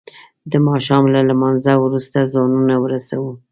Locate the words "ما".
0.65-0.75